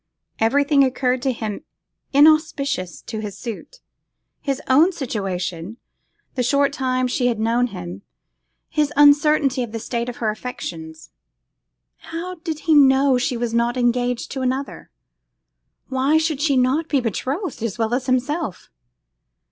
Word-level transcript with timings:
Everything 0.39 0.83
occurred 0.83 1.21
to 1.21 1.31
him 1.31 1.63
inauspicious 2.11 3.03
to 3.03 3.19
his 3.19 3.37
suit; 3.37 3.81
his 4.39 4.59
own 4.67 4.91
situation, 4.91 5.77
the 6.33 6.41
short 6.41 6.73
time 6.73 7.05
she 7.07 7.27
had 7.27 7.39
known 7.39 7.67
him, 7.67 8.01
his 8.67 8.91
uncertainty 8.97 9.61
of 9.61 9.73
the 9.73 9.79
state 9.79 10.09
of 10.09 10.17
her 10.17 10.31
affections. 10.31 11.11
How 11.97 12.33
did 12.43 12.61
he 12.61 12.73
know 12.73 13.19
she 13.19 13.37
was 13.37 13.53
not 13.53 13.77
engaged 13.77 14.31
to 14.31 14.41
another? 14.41 14.89
why 15.89 16.17
should 16.17 16.41
she 16.41 16.57
not 16.57 16.89
be 16.89 16.99
betrothed 16.99 17.61
as 17.61 17.77
well 17.77 17.93
as 17.93 18.07
himself? 18.07 18.71